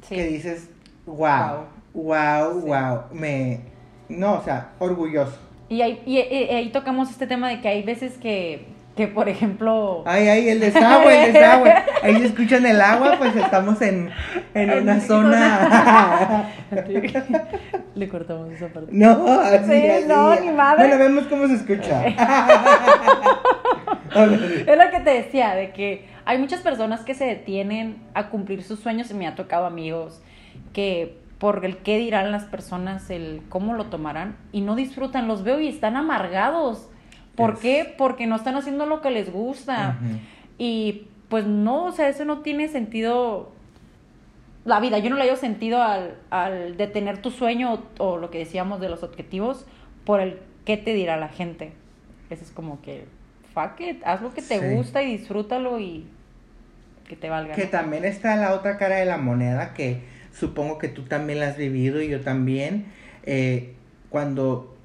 Sí. 0.08 0.14
que 0.14 0.26
dices, 0.26 0.68
wow, 1.06 1.64
wow, 1.94 2.60
wow, 2.60 3.00
me, 3.12 3.60
no, 4.08 4.34
o 4.34 4.44
sea, 4.44 4.70
orgulloso. 4.78 5.36
Y 5.68 5.82
ahí, 5.82 6.00
y- 6.06 6.18
y- 6.18 6.54
ahí 6.54 6.70
tocamos 6.70 7.10
este 7.10 7.26
tema 7.26 7.48
de 7.48 7.60
que 7.60 7.68
hay 7.68 7.82
veces 7.82 8.12
que, 8.18 8.66
que 8.96 9.06
por 9.08 9.28
ejemplo... 9.28 10.02
Ay, 10.06 10.26
ay, 10.28 10.48
el 10.48 10.60
desagüe, 10.60 11.26
el 11.26 11.32
desagüe. 11.34 11.72
Ahí 12.02 12.16
se 12.16 12.26
escuchan 12.26 12.64
el 12.64 12.80
agua, 12.80 13.16
pues 13.18 13.36
estamos 13.36 13.80
en, 13.82 14.10
en 14.54 14.70
una 14.70 15.00
zona. 15.00 16.48
Le 17.94 18.08
cortamos 18.08 18.50
esa 18.52 18.68
parte. 18.68 18.88
No, 18.92 19.40
así, 19.40 19.64
Sí, 19.70 19.86
así. 19.90 20.04
no, 20.08 20.40
ni 20.40 20.48
madre. 20.50 20.86
Bueno, 20.86 20.98
vemos 20.98 21.24
cómo 21.26 21.46
se 21.46 21.54
escucha. 21.54 22.02
Es 24.16 24.78
lo 24.78 24.90
que 24.90 25.00
te 25.04 25.10
decía, 25.10 25.54
de 25.54 25.72
que 25.72 26.06
hay 26.24 26.38
muchas 26.38 26.60
personas 26.60 27.02
que 27.02 27.12
se 27.14 27.26
detienen 27.26 27.98
a 28.14 28.28
cumplir 28.30 28.62
sus 28.62 28.80
sueños 28.80 29.10
y 29.10 29.14
me 29.14 29.26
ha 29.26 29.34
tocado 29.34 29.66
amigos 29.66 30.22
que 30.72 31.18
por 31.38 31.62
el 31.66 31.76
qué 31.78 31.98
dirán 31.98 32.32
las 32.32 32.44
personas, 32.44 33.10
el 33.10 33.42
cómo 33.50 33.74
lo 33.74 33.86
tomarán 33.86 34.36
y 34.52 34.62
no 34.62 34.74
disfrutan, 34.74 35.28
los 35.28 35.44
veo 35.44 35.60
y 35.60 35.68
están 35.68 35.96
amargados. 35.98 36.88
¿Por 37.36 37.58
qué? 37.58 37.94
Porque 37.98 38.26
no 38.26 38.36
están 38.36 38.56
haciendo 38.56 38.86
lo 38.86 39.00
que 39.00 39.10
les 39.10 39.30
gusta. 39.32 39.98
Y 40.58 41.08
pues 41.28 41.46
no, 41.46 41.84
o 41.86 41.92
sea, 41.92 42.08
eso 42.08 42.24
no 42.24 42.38
tiene 42.40 42.68
sentido. 42.68 43.52
La 44.64 44.80
vida, 44.80 44.98
yo 44.98 45.10
no 45.10 45.16
le 45.16 45.22
hallo 45.22 45.36
sentido 45.36 45.80
al, 45.82 46.16
al 46.30 46.76
detener 46.76 47.18
tu 47.18 47.30
sueño 47.30 47.74
o, 47.98 48.04
o 48.04 48.16
lo 48.16 48.30
que 48.30 48.38
decíamos 48.38 48.80
de 48.80 48.88
los 48.88 49.02
objetivos 49.04 49.64
por 50.04 50.20
el 50.20 50.38
qué 50.64 50.76
te 50.76 50.92
dirá 50.92 51.16
la 51.16 51.28
gente. 51.28 51.72
Eso 52.30 52.42
es 52.42 52.50
como 52.50 52.80
que, 52.82 53.04
fuck 53.54 53.80
it, 53.80 54.02
haz 54.04 54.22
lo 54.22 54.34
que 54.34 54.42
te 54.42 54.58
Sí. 54.58 54.74
gusta 54.74 55.02
y 55.04 55.18
disfrútalo 55.18 55.78
y 55.78 56.06
que 57.08 57.14
te 57.14 57.30
valga. 57.30 57.54
Que 57.54 57.66
también 57.66 58.04
está 58.04 58.34
la 58.36 58.54
otra 58.54 58.76
cara 58.76 58.96
de 58.96 59.04
la 59.04 59.18
moneda, 59.18 59.72
que 59.72 60.00
supongo 60.32 60.78
que 60.78 60.88
tú 60.88 61.02
también 61.02 61.38
la 61.38 61.48
has 61.48 61.56
vivido 61.56 62.02
y 62.02 62.08
yo 62.08 62.20
también, 62.22 62.86
eh, 63.22 63.74
cuando 64.10 64.75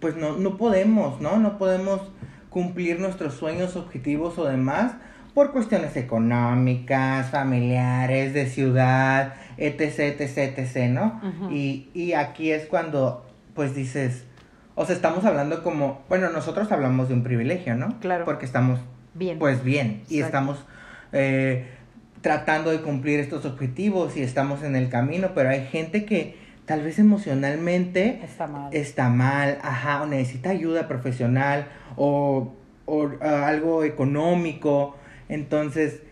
pues 0.00 0.16
no, 0.16 0.36
no 0.36 0.56
podemos, 0.56 1.20
¿no? 1.20 1.38
No 1.38 1.58
podemos 1.58 2.00
cumplir 2.48 2.98
nuestros 2.98 3.34
sueños, 3.34 3.76
objetivos 3.76 4.38
o 4.38 4.44
demás 4.44 4.94
por 5.34 5.52
cuestiones 5.52 5.96
económicas, 5.96 7.30
familiares, 7.30 8.34
de 8.34 8.46
ciudad, 8.46 9.34
etc, 9.58 10.20
etc, 10.20 10.58
etc, 10.58 10.90
¿no? 10.90 11.20
Y, 11.50 11.88
y 11.94 12.14
aquí 12.14 12.50
es 12.50 12.66
cuando 12.66 13.24
pues 13.54 13.74
dices, 13.74 14.24
o 14.74 14.86
sea, 14.86 14.94
estamos 14.94 15.24
hablando 15.24 15.62
como, 15.62 16.02
bueno, 16.08 16.30
nosotros 16.30 16.70
hablamos 16.72 17.08
de 17.08 17.14
un 17.14 17.22
privilegio, 17.22 17.74
¿no? 17.74 17.98
Claro. 18.00 18.24
Porque 18.24 18.46
estamos 18.46 18.80
Bien. 19.14 19.38
pues 19.38 19.62
bien 19.62 20.02
y 20.08 20.16
Exacto. 20.16 20.26
estamos 20.26 20.58
eh, 21.12 21.66
tratando 22.20 22.70
de 22.70 22.80
cumplir 22.80 23.20
estos 23.20 23.44
objetivos 23.44 24.16
y 24.16 24.22
estamos 24.22 24.62
en 24.62 24.76
el 24.76 24.88
camino, 24.88 25.30
pero 25.34 25.50
hay 25.50 25.66
gente 25.66 26.04
que 26.04 26.36
tal 26.70 26.82
vez 26.84 27.00
emocionalmente 27.00 28.20
Está 28.22 28.46
mal. 28.46 28.72
está 28.72 29.08
mal, 29.08 29.58
ajá, 29.60 30.02
o 30.02 30.06
necesita 30.06 30.50
ayuda 30.50 30.86
profesional 30.86 31.66
o, 31.96 32.52
o, 32.86 33.10
ah, 33.20 33.48
algo 33.48 33.82
económico, 33.82 34.96
entonces 35.28 36.02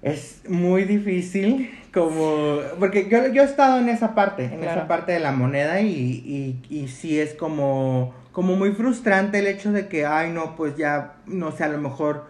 es 0.00 0.42
muy 0.48 0.84
difícil 0.84 1.76
como, 1.92 2.58
porque 2.78 3.08
yo, 3.10 3.26
yo 3.32 3.42
he 3.42 3.44
estado 3.44 3.80
en 3.80 3.88
esa 3.88 4.14
parte, 4.14 4.44
en 4.44 4.60
Claro. 4.60 4.78
esa 4.78 4.86
parte 4.86 5.10
de 5.10 5.18
la 5.18 5.32
moneda 5.32 5.80
y, 5.80 5.88
y, 5.90 6.62
y 6.70 6.86
sí 6.86 7.18
es 7.18 7.34
como, 7.34 8.14
como 8.30 8.54
muy 8.54 8.70
frustrante 8.74 9.40
el 9.40 9.48
hecho 9.48 9.72
de 9.72 9.88
que, 9.88 10.06
ay 10.06 10.30
no, 10.30 10.54
pues 10.54 10.76
ya, 10.76 11.14
no 11.26 11.50
sé, 11.50 11.64
a 11.64 11.68
lo 11.68 11.78
mejor, 11.78 12.26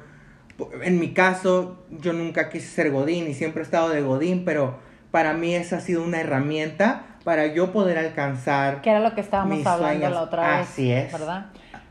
en 0.83 0.99
mi 0.99 1.13
caso, 1.13 1.85
yo 1.91 2.15
nunca 2.15 2.49
quise 2.49 2.69
ser 2.69 2.91
Godín 2.91 3.29
y 3.29 3.35
siempre 3.35 3.61
he 3.61 3.65
estado 3.67 3.91
de 3.91 4.01
Godín, 4.01 4.47
pero 4.47 4.79
para 5.11 5.35
mí 5.35 5.55
esa 5.55 5.77
ha 5.77 5.81
sido 5.81 6.03
una 6.03 6.23
herramienta 6.23 7.05
para 7.25 7.47
yo 7.47 7.73
poder 7.73 7.99
alcanzar 7.99 8.81
Que 8.81 8.91
era 8.91 9.01
lo 9.01 9.15
que 9.15 9.21
estábamos 9.21 9.65
hablando 9.67 9.99
sueños. 10.01 10.13
la 10.13 10.23
otra 10.23 10.59
vez. 10.59 10.69
Así 10.69 10.93
es. 10.93 11.13
¿Verdad? 11.13 11.47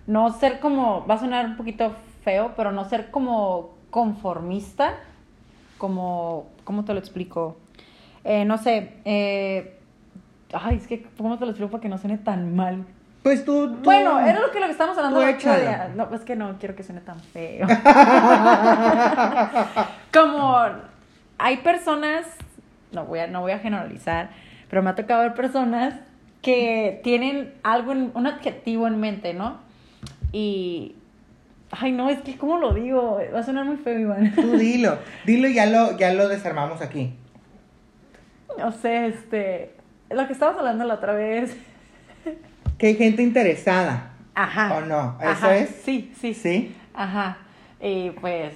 No 0.08 0.32
ser 0.32 0.60
como, 0.60 1.06
va 1.06 1.16
a 1.16 1.20
sonar 1.20 1.46
un 1.46 1.58
poquito 1.58 1.94
feo, 2.24 2.54
pero 2.56 2.72
no 2.72 2.86
ser 2.86 3.12
como 3.12 3.76
conformista, 3.90 4.94
como, 5.78 6.48
¿cómo 6.64 6.86
te 6.86 6.94
lo 6.94 7.00
explico? 7.00 7.58
Eh, 8.24 8.46
no 8.46 8.58
sé, 8.58 8.94
eh, 9.06 9.78
ay, 10.54 10.78
es 10.78 10.88
que, 10.88 11.04
¿cómo 11.18 11.38
te 11.38 11.46
lo 11.46 11.52
explico 11.52 11.72
para 11.72 11.82
que 11.82 11.90
no 11.90 11.98
suene 11.98 12.18
tan 12.18 12.56
mal? 12.56 12.86
Pues 13.24 13.44
tú, 13.44 13.68
tú- 13.76 13.84
Bueno, 13.84 14.20
era 14.22 14.40
lo 14.40 14.52
que 14.52 14.60
lo 14.60 14.66
que 14.68 14.72
estábamos 14.72 14.98
hablando 14.98 15.22
échalo. 15.28 15.60
día. 15.60 15.92
No, 15.96 16.14
es 16.16 16.22
que 16.22 16.36
no 16.38 16.56
quiero 16.60 16.76
que 16.76 16.84
suene 16.84 17.02
tan 17.02 17.20
feo. 17.20 17.68
Como 20.14 20.58
hay 21.38 21.58
personas, 21.58 22.26
no 22.92 23.06
voy 23.06 23.20
a, 23.20 23.28
no 23.28 23.42
voy 23.42 23.52
a 23.52 23.60
generalizar, 23.60 24.30
pero 24.70 24.82
me 24.84 24.90
ha 24.90 24.96
tocado 24.96 25.22
ver 25.22 25.34
personas 25.34 25.94
que 26.42 27.00
tienen 27.04 27.54
algo, 27.64 27.92
en- 27.92 28.12
un 28.14 28.28
adjetivo 28.28 28.88
en 28.88 29.00
mente, 29.00 29.34
¿no? 29.34 29.60
Y, 30.32 30.96
ay, 31.72 31.92
no, 31.92 32.10
es 32.10 32.20
que, 32.22 32.38
¿cómo 32.38 32.58
lo 32.58 32.74
digo? 32.74 33.20
Va 33.34 33.40
a 33.40 33.44
sonar 33.44 33.66
muy 33.66 33.78
feo, 33.78 33.98
Iván. 34.00 34.34
Tú 34.36 34.58
dilo, 34.58 35.00
dilo 35.26 35.48
y 35.48 35.54
ya 35.56 35.66
lo, 35.66 35.98
ya 35.98 36.14
lo 36.14 36.28
desarmamos 36.28 36.82
aquí. 36.82 37.14
No 38.58 38.72
sé, 38.72 39.08
este, 39.08 39.72
lo 40.10 40.26
que 40.28 40.34
estábamos 40.34 40.60
hablando 40.60 40.86
la 40.86 40.96
otra 40.96 41.14
vez. 41.14 41.56
Que 42.78 42.88
hay 42.88 42.96
gente 42.96 43.24
interesada. 43.24 44.12
Ajá. 44.36 44.76
¿O 44.78 44.82
no? 44.82 45.18
¿Eso 45.20 45.30
Ajá, 45.30 45.58
es? 45.58 45.70
Sí, 45.84 46.12
sí, 46.20 46.34
¿Sí? 46.34 46.76
Ajá. 46.94 47.38
Y 47.82 48.12
pues, 48.12 48.54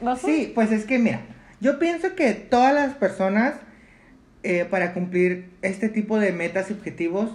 no 0.00 0.16
sé. 0.16 0.26
Sí, 0.26 0.52
pues 0.54 0.70
es 0.72 0.84
que 0.84 0.98
mira, 0.98 1.20
yo 1.60 1.78
pienso 1.78 2.14
que 2.14 2.32
todas 2.34 2.72
las 2.74 2.94
personas 2.94 3.54
eh, 4.42 4.66
para 4.70 4.92
cumplir 4.94 5.50
este 5.62 5.88
tipo 5.88 6.18
de 6.18 6.32
metas 6.32 6.70
y 6.70 6.74
objetivos, 6.74 7.30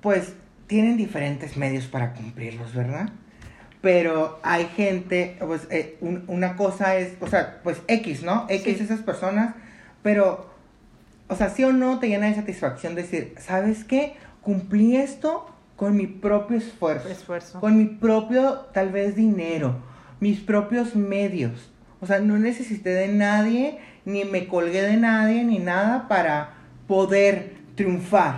pues 0.00 0.34
tienen 0.66 0.96
diferentes 0.96 1.56
medios 1.56 1.86
para 1.86 2.12
cumplirlos, 2.14 2.74
¿verdad? 2.74 3.10
Pero 3.80 4.38
hay 4.42 4.66
gente, 4.76 5.36
pues 5.40 5.66
eh, 5.70 5.96
un- 6.00 6.24
una 6.28 6.56
cosa 6.56 6.96
es, 6.96 7.14
o 7.20 7.26
sea, 7.26 7.60
pues 7.64 7.78
X, 7.88 8.22
¿no? 8.22 8.46
X 8.48 8.78
Sí. 8.78 8.84
esas 8.84 9.00
personas, 9.00 9.54
pero, 10.02 10.50
o 11.28 11.34
sea, 11.36 11.50
sí 11.50 11.64
o 11.64 11.72
no 11.72 11.98
te 11.98 12.08
llena 12.08 12.26
de 12.26 12.34
satisfacción 12.34 12.94
decir, 12.94 13.34
¿sabes 13.38 13.84
qué? 13.84 14.14
Cumplí 14.42 14.96
esto 14.96 15.46
con 15.76 15.96
mi 15.96 16.06
propio 16.06 16.58
esfuerzo 16.58 17.08
Esfuerzo. 17.08 17.60
con 17.60 17.76
mi 17.76 17.86
propio, 17.86 18.66
tal 18.72 18.90
vez, 18.92 19.16
dinero, 19.16 19.76
mis 20.20 20.38
propios 20.40 20.94
medios. 20.94 21.70
O 22.00 22.06
sea, 22.06 22.20
no 22.20 22.38
necesité 22.38 22.90
de 22.90 23.08
nadie, 23.08 23.78
ni 24.04 24.24
me 24.24 24.46
colgué 24.46 24.82
de 24.82 24.96
nadie, 24.96 25.44
ni 25.44 25.58
nada 25.58 26.08
para 26.08 26.54
poder 26.86 27.62
triunfar 27.74 28.36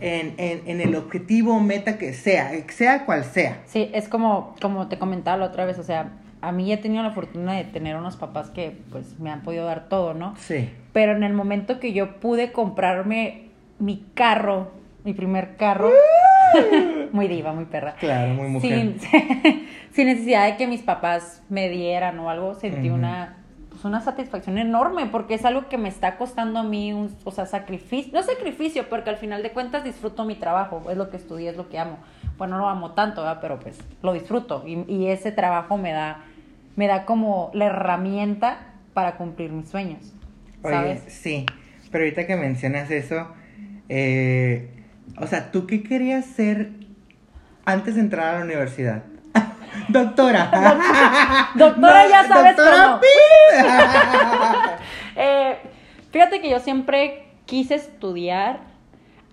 en, 0.00 0.34
en, 0.38 0.62
en 0.66 0.80
el 0.80 0.96
objetivo 0.96 1.56
o 1.56 1.60
meta 1.60 1.98
que 1.98 2.12
sea, 2.12 2.50
sea 2.68 3.04
cual 3.04 3.24
sea. 3.24 3.62
Sí, 3.66 3.90
es 3.94 4.08
como, 4.08 4.54
como 4.60 4.88
te 4.88 4.98
comentaba 4.98 5.36
la 5.36 5.46
otra 5.46 5.64
vez, 5.64 5.78
o 5.78 5.84
sea, 5.84 6.10
a 6.40 6.50
mí 6.50 6.72
he 6.72 6.76
tenido 6.76 7.02
la 7.02 7.12
fortuna 7.12 7.54
de 7.54 7.64
tener 7.64 7.96
unos 7.96 8.16
papás 8.16 8.50
que 8.50 8.76
pues 8.90 9.18
me 9.20 9.30
han 9.30 9.42
podido 9.42 9.64
dar 9.64 9.88
todo, 9.88 10.12
¿no? 10.12 10.34
Sí. 10.36 10.68
Pero 10.92 11.12
en 11.12 11.22
el 11.22 11.32
momento 11.32 11.78
que 11.78 11.92
yo 11.92 12.16
pude 12.16 12.50
comprarme 12.50 13.48
mi 13.78 14.04
carro, 14.14 14.72
mi 15.04 15.14
primer 15.14 15.56
carro, 15.56 15.90
muy 17.12 17.28
diva, 17.28 17.52
muy 17.52 17.64
perra. 17.66 17.94
Claro, 17.94 18.34
muy 18.34 18.48
mujer. 18.48 18.70
Sin, 18.70 19.00
sin 19.92 20.06
necesidad 20.06 20.46
de 20.46 20.56
que 20.56 20.66
mis 20.66 20.82
papás 20.82 21.42
me 21.48 21.68
dieran 21.68 22.18
o 22.18 22.28
algo, 22.28 22.54
sentí 22.54 22.90
una, 22.90 23.36
pues 23.82 23.90
una 23.90 24.00
satisfacción 24.00 24.58
enorme 24.58 25.06
porque 25.06 25.34
es 25.34 25.44
algo 25.44 25.68
que 25.68 25.76
me 25.76 25.88
está 25.88 26.16
costando 26.16 26.60
a 26.60 26.62
mí, 26.62 26.92
un, 26.92 27.14
o 27.24 27.30
sea, 27.32 27.46
sacrificio, 27.46 28.12
no 28.12 28.22
sacrificio, 28.22 28.88
porque 28.88 29.10
al 29.10 29.16
final 29.16 29.42
de 29.42 29.50
cuentas 29.50 29.82
disfruto 29.82 30.24
mi 30.24 30.36
trabajo, 30.36 30.84
es 30.88 30.96
lo 30.96 31.10
que 31.10 31.16
estudié, 31.16 31.50
es 31.50 31.56
lo 31.56 31.68
que 31.68 31.80
amo. 31.80 31.98
Bueno, 32.38 32.56
no 32.56 32.62
lo 32.62 32.68
amo 32.68 32.92
tanto, 32.92 33.22
¿verdad? 33.22 33.38
pero 33.40 33.58
pues 33.58 33.78
lo 34.02 34.12
disfruto 34.12 34.62
y, 34.66 34.84
y 34.86 35.08
ese 35.08 35.32
trabajo 35.32 35.78
me 35.78 35.90
da, 35.90 36.22
me 36.76 36.86
da 36.86 37.04
como 37.04 37.50
la 37.54 37.66
herramienta 37.66 38.58
para 38.94 39.16
cumplir 39.16 39.50
mis 39.50 39.68
sueños, 39.68 40.12
Oye, 40.62 40.74
¿sabes? 40.74 41.02
sí. 41.08 41.46
Pero 41.90 42.04
ahorita 42.04 42.26
que 42.26 42.36
mencionas 42.36 42.90
eso, 42.90 43.28
eh, 43.88 44.70
o 45.18 45.26
sea, 45.26 45.50
¿tú 45.50 45.66
qué 45.66 45.82
querías 45.82 46.24
ser 46.24 46.70
antes 47.64 47.96
de 47.96 48.00
entrar 48.00 48.34
a 48.34 48.38
la 48.38 48.44
universidad? 48.44 49.02
Doctora. 49.92 51.50
Doctora, 51.54 52.08
ya 52.08 52.24
sabes 52.28 52.56
Doctora 52.56 52.84
cómo. 52.84 53.00
Eh, 55.14 55.58
fíjate 56.10 56.40
que 56.40 56.48
yo 56.48 56.58
siempre 56.58 57.26
quise 57.44 57.74
estudiar 57.74 58.60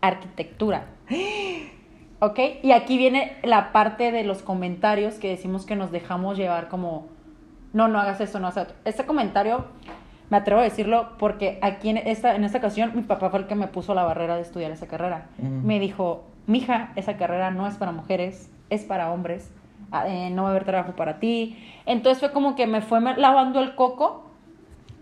arquitectura. 0.02 0.88
¿Ok? 2.20 2.40
Y 2.64 2.74
aquí 2.74 2.98
viene 2.98 3.38
la 3.44 3.72
parte 3.72 4.12
de 4.12 4.26
los 4.26 4.42
comentarios 4.42 5.16
que 5.16 5.30
decimos 5.30 5.66
que 5.66 5.78
nos 5.78 5.90
dejamos 5.92 6.38
llevar 6.38 6.68
como, 6.68 7.08
no, 7.72 7.88
no 7.88 7.98
hagas 7.98 8.20
esto, 8.20 8.40
no 8.42 8.48
hagas 8.48 8.68
esto. 8.68 8.80
Este 8.84 9.06
comentario, 9.06 9.68
me 10.30 10.36
atrevo 10.36 10.60
a 10.60 10.66
decirlo 10.66 11.12
porque 11.18 11.60
aquí 11.62 11.90
en 11.90 11.98
esta, 11.98 12.36
en 12.36 12.44
esta 12.44 12.58
ocasión 12.58 12.92
mi 12.94 13.04
papá 13.04 13.30
fue 13.30 13.40
el 13.40 13.48
que 13.48 13.56
me 13.56 13.68
puso 13.68 13.94
la 13.94 14.04
barrera 14.04 14.36
de 14.36 14.42
estudiar 14.42 14.72
esa 14.72 14.88
carrera. 14.88 15.28
Ujú. 15.38 15.50
Me 15.50 15.80
dijo, 15.80 16.26
mija, 16.46 16.92
esa 16.98 17.16
carrera 17.16 17.52
no 17.52 17.68
es 17.68 17.76
para 17.76 17.94
mujeres, 17.94 18.52
es 18.70 18.84
para 18.84 19.12
hombres. 19.12 19.50
Ah, 19.92 20.08
eh, 20.08 20.30
no 20.30 20.44
va 20.44 20.50
a 20.50 20.52
haber 20.52 20.66
trabajo 20.66 20.94
para 20.96 21.20
ti. 21.20 21.58
Entonces 21.86 22.20
fue 22.20 22.32
como 22.32 22.56
que 22.56 22.68
me 22.68 22.82
fue 22.82 23.02
lavando 23.18 23.60
el 23.60 23.76
coco 23.76 24.30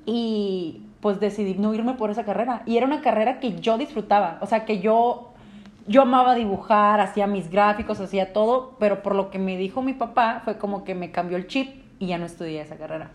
y 0.06 0.84
pues 1.02 1.20
decidí 1.20 1.56
no 1.56 1.74
irme 1.74 1.94
por 1.94 2.10
esa 2.10 2.24
carrera. 2.24 2.64
Y 2.66 2.78
era 2.78 2.86
una 2.86 3.02
carrera 3.02 3.40
que 3.40 3.60
yo 3.60 3.78
disfrutaba, 3.78 4.40
o 4.42 4.46
sea, 4.46 4.66
que 4.66 4.80
yo, 4.80 5.34
yo 5.88 6.02
amaba 6.02 6.36
dibujar, 6.36 7.00
hacía 7.02 7.28
mis 7.28 7.52
gráficos, 7.52 8.00
hacía 8.00 8.34
todo, 8.34 8.76
pero 8.80 9.04
por 9.04 9.16
lo 9.16 9.30
que 9.30 9.40
me 9.40 9.58
dijo 9.58 9.82
mi 9.82 9.94
papá 9.94 10.42
fue 10.44 10.58
como 10.58 10.84
que 10.84 10.96
me 10.96 11.12
cambió 11.12 11.38
el 11.38 11.48
chip 11.48 11.84
y 12.00 12.08
ya 12.08 12.18
no 12.18 12.26
estudié 12.26 12.62
esa 12.62 12.78
carrera. 12.78 13.12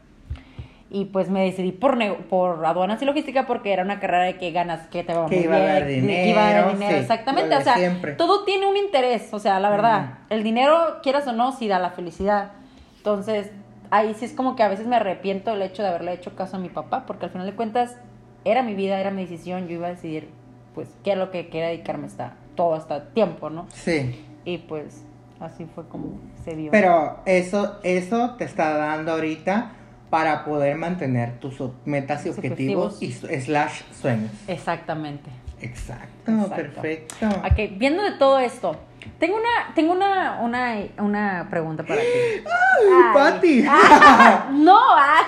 Y 0.95 1.07
pues 1.07 1.31
me 1.31 1.43
decidí 1.45 1.73
por, 1.73 1.97
por 2.27 2.67
aduanas 2.67 3.01
y 3.01 3.07
logística 3.07 3.47
porque 3.47 3.73
era 3.73 3.83
una 3.83 3.99
carrera 3.99 4.25
de 4.25 4.37
que 4.37 4.51
ganas, 4.51 4.89
que 4.89 5.03
te 5.03 5.15
va 5.15 5.25
Que 5.25 5.37
muy 5.37 5.45
iba 5.47 5.57
a 5.57 5.61
dar 5.61 5.87
bien, 5.87 6.07
que 6.07 6.29
iba 6.29 6.47
a 6.47 6.53
dar 6.53 6.65
dinero, 6.67 6.79
dinero, 6.79 6.91
sí, 6.93 7.01
exactamente, 7.01 7.57
o 7.57 7.61
sea, 7.63 7.77
siempre. 7.77 8.13
todo 8.13 8.45
tiene 8.45 8.67
un 8.67 8.77
interés, 8.77 9.33
o 9.33 9.39
sea, 9.39 9.59
la 9.59 9.71
verdad, 9.71 10.19
el 10.29 10.43
dinero, 10.43 10.99
quieras 11.03 11.27
o 11.27 11.33
no, 11.33 11.53
sí 11.53 11.67
da 11.67 11.79
la 11.79 11.93
felicidad. 11.93 12.51
Entonces, 12.99 13.51
ahí 13.89 14.13
sí 14.13 14.27
es 14.27 14.35
como 14.35 14.55
que 14.55 14.65
a 14.65 14.69
veces 14.69 14.87
me 14.87 14.97
arrepiento 14.97 15.53
del 15.53 15.63
hecho 15.63 15.83
de 15.83 15.89
haberle 15.89 16.13
hecho 16.13 16.37
caso 16.37 16.59
a 16.59 16.61
mi 16.61 16.69
papá, 16.69 17.07
porque 17.07 17.25
al 17.25 17.31
final 17.31 17.47
de 17.47 17.55
cuentas 17.55 17.97
era 18.45 18.63
mi 18.63 18.75
vida, 18.75 19.01
era 19.01 19.11
mi 19.11 19.23
decisión, 19.23 19.69
yo 19.69 19.77
iba 19.77 19.87
a 19.87 19.91
decidir, 19.93 20.29
pues, 20.75 20.91
qué 21.03 21.13
es 21.13 21.17
lo 21.17 21.31
que 21.31 21.49
quería 21.49 21.69
dedicarme 21.69 22.07
hasta 22.07 22.35
todo, 22.55 22.75
hasta 22.75 23.15
tiempo, 23.15 23.49
¿no? 23.49 23.67
Sí. 23.73 24.27
Y 24.45 24.59
pues, 24.59 25.07
así 25.41 25.65
fue 25.75 25.89
como 25.89 26.21
se 26.45 26.55
dio. 26.55 26.71
Pero 26.71 27.21
eso, 27.25 27.79
eso 27.83 28.35
te 28.37 28.45
está 28.45 28.77
dando 28.77 29.13
ahorita 29.13 29.73
para 30.13 30.45
poder 30.45 30.77
mantener 30.77 31.41
tus 31.41 31.55
metas 31.87 32.27
y 32.27 32.29
objetivos, 32.29 33.03
y 33.03 33.13
slash 33.13 33.81
sueños. 33.99 34.31
Exactamente. 34.47 35.31
Exacto, 35.59 36.31
Exacto. 36.31 36.55
perfecto. 36.55 37.15
Ok, 37.29 37.79
viendo 37.79 38.03
de 38.03 38.11
todo 38.19 38.39
esto, 38.39 38.77
tengo 39.19 39.37
una, 39.37 39.75
tengo 39.75 39.93
una, 39.93 40.41
una, 40.43 40.77
una 40.99 41.47
pregunta 41.49 41.83
para 41.83 42.03
ti. 42.03 42.45
Ay. 42.45 43.15
Pati! 43.15 43.65
Ah, 43.71 44.51
no, 44.53 44.79
ah. 44.79 45.23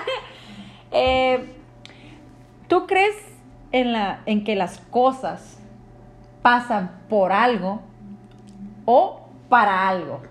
Eh, 0.91 1.55
¿Tú 2.67 2.85
crees 2.85 3.15
en, 3.71 3.91
la, 3.91 4.21
en 4.27 4.43
que 4.43 4.55
las 4.55 4.77
cosas 4.91 5.57
pasan 6.43 6.91
por 7.09 7.31
algo 7.31 7.81
o 8.85 9.29
para 9.49 9.89
algo? 9.89 10.21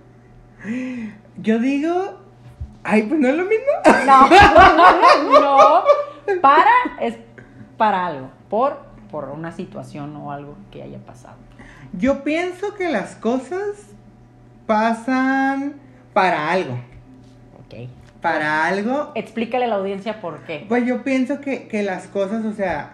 Yo 1.38 1.58
digo. 1.58 2.23
Ay, 2.84 3.02
pues 3.02 3.18
no 3.18 3.28
es 3.28 3.36
lo 3.36 3.44
mismo. 3.44 3.64
No, 4.06 4.28
no, 4.28 5.32
no, 5.40 5.40
no. 5.40 6.40
Para 6.40 6.70
es 7.00 7.16
para 7.76 8.06
algo. 8.06 8.30
Por, 8.48 8.78
por 9.10 9.30
una 9.30 9.52
situación 9.52 10.14
o 10.16 10.30
algo 10.30 10.56
que 10.70 10.82
haya 10.82 10.98
pasado. 10.98 11.36
Yo 11.94 12.22
pienso 12.24 12.74
que 12.74 12.90
las 12.90 13.14
cosas 13.16 13.94
pasan 14.66 15.74
para 16.12 16.50
algo. 16.50 16.74
Ok. 17.64 17.88
Para 18.20 18.66
algo. 18.66 19.12
Explícale 19.14 19.64
a 19.64 19.68
la 19.68 19.76
audiencia 19.76 20.20
por 20.20 20.40
qué. 20.40 20.64
Pues 20.68 20.86
yo 20.86 21.02
pienso 21.02 21.40
que, 21.40 21.68
que 21.68 21.82
las 21.82 22.06
cosas, 22.06 22.44
o 22.44 22.52
sea, 22.52 22.92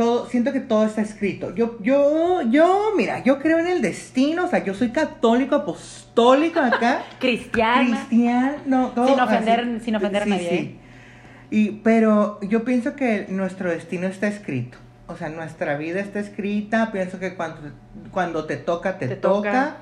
todo, 0.00 0.26
siento 0.28 0.50
que 0.52 0.60
todo 0.60 0.84
está 0.86 1.02
escrito. 1.02 1.54
Yo, 1.54 1.76
yo, 1.82 2.40
yo, 2.50 2.92
mira, 2.96 3.22
yo 3.22 3.38
creo 3.38 3.58
en 3.58 3.66
el 3.66 3.82
destino, 3.82 4.44
o 4.44 4.48
sea, 4.48 4.64
yo 4.64 4.72
soy 4.72 4.90
católico, 4.90 5.54
apostólico 5.56 6.58
acá. 6.58 7.02
Cristiano, 7.20 8.92
todo 8.94 9.06
Sin 9.08 9.18
ofender- 9.18 9.76
así. 9.76 9.84
sin 9.84 9.96
ofender 9.96 10.22
a 10.22 10.24
Sí, 10.24 10.30
nadie, 10.30 10.48
sí. 10.48 10.56
¿eh? 10.56 10.76
Y, 11.50 11.70
pero 11.82 12.40
yo 12.42 12.64
pienso 12.64 12.96
que 12.96 13.26
nuestro 13.28 13.70
destino 13.70 14.06
está 14.06 14.26
escrito. 14.28 14.78
O 15.06 15.16
sea, 15.16 15.28
nuestra 15.28 15.76
vida 15.76 16.00
está 16.00 16.20
escrita. 16.20 16.92
Pienso 16.92 17.18
que 17.18 17.34
cuando, 17.34 17.72
cuando 18.10 18.46
te 18.46 18.56
toca, 18.56 18.98
te, 18.98 19.08
Te 19.08 19.16
toca. 19.16 19.50
toca. 19.50 19.76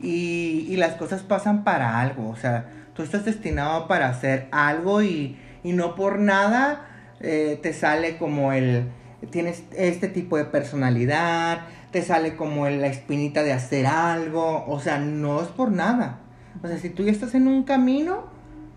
Y, 0.00 0.66
y 0.68 0.76
las 0.76 0.94
cosas 0.94 1.22
pasan 1.22 1.62
para 1.62 2.00
algo. 2.00 2.28
O 2.30 2.36
sea, 2.36 2.66
tú 2.94 3.02
estás 3.02 3.24
destinado 3.24 3.86
para 3.86 4.08
hacer 4.08 4.48
algo 4.50 5.02
y, 5.02 5.38
y 5.62 5.72
no 5.74 5.94
por 5.94 6.18
nada 6.18 6.86
eh, 7.20 7.58
te 7.62 7.72
sale 7.72 8.16
como 8.16 8.52
el... 8.52 8.84
Tienes 9.30 9.64
este 9.76 10.08
tipo 10.08 10.36
de 10.38 10.44
personalidad, 10.46 11.60
te 11.90 12.02
sale 12.02 12.36
como 12.36 12.68
la 12.68 12.86
espinita 12.86 13.42
de 13.42 13.52
hacer 13.52 13.86
algo. 13.86 14.64
O 14.66 14.80
sea, 14.80 14.98
no 14.98 15.42
es 15.42 15.48
por 15.48 15.70
nada. 15.70 16.18
O 16.62 16.66
sea, 16.68 16.78
si 16.78 16.88
tú 16.90 17.04
ya 17.04 17.12
estás 17.12 17.34
en 17.34 17.46
un 17.46 17.64
camino, 17.64 18.24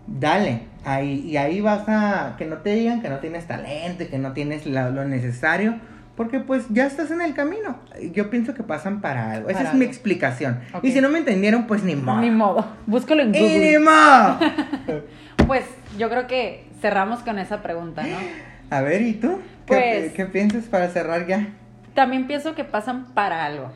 dale. 0.06 0.62
Ahí, 0.84 1.20
y 1.26 1.36
ahí 1.38 1.60
vas 1.62 1.84
a 1.88 2.34
que 2.36 2.44
no 2.44 2.58
te 2.58 2.74
digan 2.74 3.00
que 3.00 3.08
no 3.08 3.18
tienes 3.20 3.46
talento, 3.46 4.04
que 4.10 4.18
no 4.18 4.32
tienes 4.32 4.66
la- 4.66 4.90
lo 4.90 5.04
necesario, 5.06 5.76
porque 6.14 6.40
pues 6.40 6.66
ya 6.68 6.86
estás 6.86 7.10
en 7.10 7.22
el 7.22 7.32
camino. 7.34 7.78
Yo 8.12 8.28
pienso 8.28 8.52
que 8.52 8.62
pasan 8.62 9.00
para 9.00 9.32
algo. 9.32 9.48
Esa 9.48 9.62
es 9.62 9.74
mi 9.74 9.84
explicación. 9.86 10.60
Y 10.82 10.92
si 10.92 11.00
no 11.00 11.08
me 11.08 11.18
entendieron, 11.20 11.66
pues 11.66 11.82
ni 11.84 11.96
modo. 11.96 12.20
Ni 12.20 12.30
modo. 12.30 12.66
Búscalo 12.86 13.22
en 13.22 13.34
Y 13.34 13.38
Google. 13.40 13.70
ni 13.70 13.78
modo. 13.84 14.38
Pues 15.46 15.64
yo 15.98 16.08
creo 16.08 16.26
que 16.26 16.64
cerramos 16.80 17.20
con 17.20 17.38
esa 17.38 17.62
pregunta, 17.62 18.02
¿no? 18.02 18.16
A 18.74 18.80
ver, 18.82 19.02
¿y 19.02 19.12
tú? 19.14 19.38
¿Qué, 19.66 20.00
Pues- 20.02 20.12
qué 20.12 20.26
piensas 20.26 20.64
para 20.64 20.88
cerrar 20.88 21.26
ya? 21.26 21.48
También 21.94 22.26
pienso 22.26 22.54
que 22.54 22.64
pasan 22.64 23.06
para 23.14 23.44
algo. 23.44 23.70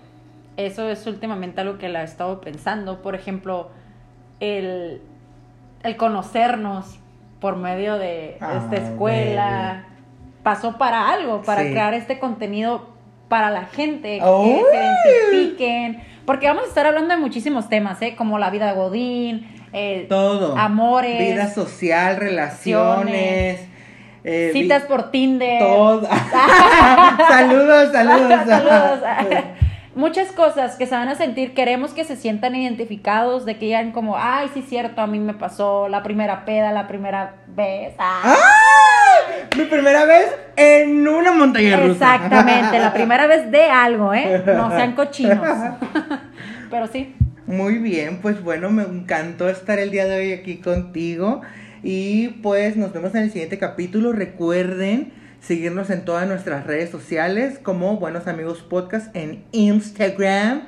Eso 0.56 0.88
es 0.90 1.06
últimamente 1.06 1.60
algo 1.60 1.78
que 1.78 1.88
la 1.88 2.02
he 2.02 2.04
estado 2.04 2.40
pensando. 2.40 3.00
Por 3.00 3.14
ejemplo, 3.14 3.70
el, 4.40 5.00
el 5.84 5.96
conocernos 5.96 6.98
por 7.40 7.54
medio 7.56 7.96
de 7.96 8.36
Ah, 8.40 8.60
esta 8.64 8.76
escuela 8.84 9.84
pasó 10.42 10.78
para 10.78 11.10
algo, 11.10 11.42
para 11.42 11.62
Sí. 11.62 11.70
crear 11.70 11.94
este 11.94 12.18
contenido 12.18 12.88
para 13.28 13.50
la 13.50 13.66
gente, 13.66 14.18
que 14.18 14.62
se 14.72 15.36
identifiquen. 15.36 16.02
Porque 16.26 16.48
vamos 16.48 16.64
a 16.64 16.66
estar 16.68 16.86
hablando 16.86 17.14
de 17.14 17.20
muchísimos 17.20 17.68
temas, 17.68 18.02
¿eh? 18.02 18.16
Como 18.16 18.38
la 18.40 18.50
vida 18.50 18.66
de 18.66 18.72
Godín, 18.72 19.46
eh, 19.72 20.06
Todo. 20.08 20.56
Amores. 20.56 21.18
Vida 21.20 21.48
social, 21.48 22.16
relaciones. 22.16 23.67
Eh, 24.30 24.50
vi- 24.52 24.62
citas 24.62 24.82
por 24.84 25.10
Tinder. 25.10 25.58
Todo. 25.60 26.08
saludos, 27.28 27.92
saludos. 27.92 28.40
Saludos. 28.46 29.00
Muchas 29.94 30.30
cosas 30.30 30.76
que 30.76 30.86
se 30.86 30.94
van 30.94 31.08
a 31.08 31.16
sentir, 31.16 31.54
queremos 31.54 31.92
que 31.92 32.04
se 32.04 32.14
sientan 32.14 32.54
identificados, 32.54 33.44
de 33.44 33.56
que 33.58 33.66
digan 33.66 33.90
como, 33.90 34.16
ay, 34.16 34.48
sí, 34.54 34.62
cierto, 34.62 35.00
a 35.00 35.08
mí 35.08 35.18
me 35.18 35.34
pasó 35.34 35.88
la 35.88 36.04
primera 36.04 36.44
peda, 36.44 36.70
la 36.70 36.86
primera 36.86 37.34
vez. 37.48 37.94
Ah. 37.98 38.20
¡Ah! 38.24 38.36
Mi 39.56 39.64
primera 39.64 40.04
vez 40.04 40.32
en 40.54 41.08
una 41.08 41.32
montaña 41.32 41.78
rusa. 41.78 42.14
Exactamente, 42.14 42.78
la 42.78 42.92
primera 42.92 43.26
vez 43.26 43.50
de 43.50 43.64
algo, 43.64 44.14
¿eh? 44.14 44.40
No 44.46 44.70
sean 44.70 44.92
cochinos. 44.92 45.40
Pero 46.70 46.86
sí, 46.86 47.16
Muy 47.46 47.78
bien, 47.78 48.18
pues 48.20 48.40
bueno, 48.42 48.70
me 48.70 48.82
encantó 48.84 49.48
estar 49.48 49.80
el 49.80 49.90
día 49.90 50.04
de 50.04 50.16
hoy 50.16 50.32
aquí 50.32 50.58
contigo. 50.58 51.40
Y 51.82 52.28
pues 52.42 52.76
nos 52.76 52.92
vemos 52.92 53.14
en 53.14 53.22
el 53.24 53.30
siguiente 53.30 53.58
capítulo. 53.58 54.12
Recuerden 54.12 55.12
seguirnos 55.40 55.90
en 55.90 56.04
todas 56.04 56.26
nuestras 56.26 56.66
redes 56.66 56.90
sociales 56.90 57.58
como 57.62 57.96
Buenos 57.98 58.26
Amigos 58.26 58.62
Podcast 58.62 59.14
en 59.14 59.44
Instagram 59.52 60.62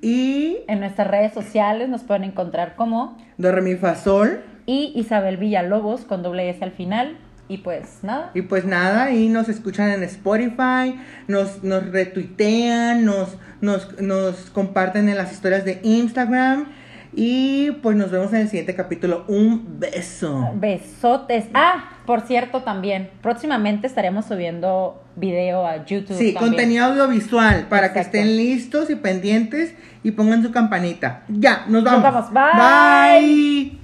y 0.00 0.58
en 0.68 0.80
nuestras 0.80 1.08
redes 1.08 1.32
sociales 1.32 1.88
nos 1.88 2.02
pueden 2.02 2.24
encontrar 2.24 2.74
como 2.76 3.18
Do 3.38 3.52
Re 3.52 3.62
Mi 3.62 3.74
Fa 3.74 3.94
Sol. 3.96 4.42
y 4.66 4.92
Isabel 4.94 5.36
Villalobos 5.36 6.02
con 6.02 6.22
doble 6.22 6.48
S 6.50 6.62
al 6.62 6.72
final. 6.72 7.18
Y 7.48 7.58
pues 7.58 7.98
nada, 8.02 8.30
Y 8.34 8.42
pues 8.42 8.64
nada, 8.64 9.10
y 9.10 9.28
nos 9.28 9.48
escuchan 9.48 9.90
en 9.90 10.02
Spotify, 10.04 10.98
nos, 11.28 11.62
nos 11.62 11.86
retuitean, 11.90 13.04
nos, 13.04 13.36
nos, 13.60 14.00
nos 14.00 14.48
comparten 14.50 15.08
en 15.08 15.18
las 15.18 15.32
historias 15.32 15.64
de 15.64 15.80
Instagram. 15.82 16.68
Y 17.14 17.72
pues 17.82 17.94
nos 17.96 18.10
vemos 18.10 18.32
en 18.32 18.40
el 18.40 18.48
siguiente 18.48 18.74
capítulo. 18.74 19.24
Un 19.28 19.78
beso. 19.78 20.50
besotes. 20.54 21.44
Ah, 21.52 21.90
por 22.06 22.22
cierto, 22.22 22.62
también, 22.62 23.10
próximamente 23.20 23.86
estaremos 23.86 24.24
subiendo 24.24 25.02
video 25.16 25.66
a 25.66 25.84
YouTube. 25.84 26.16
Sí, 26.16 26.32
también. 26.32 26.52
contenido 26.52 26.86
audiovisual 26.86 27.66
para 27.68 27.92
que 27.92 28.00
estén 28.00 28.36
listos 28.36 28.88
y 28.88 28.96
pendientes 28.96 29.74
y 30.02 30.12
pongan 30.12 30.42
su 30.42 30.52
campanita. 30.52 31.22
Ya, 31.28 31.64
nos 31.68 31.84
Nos 31.84 32.02
vamos. 32.02 32.32
vamos. 32.32 32.32
Bye. 32.32 33.20
Bye. 33.20 33.78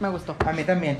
Me 0.00 0.08
gustó. 0.08 0.34
A 0.44 0.52
mí 0.52 0.64
también. 0.64 0.98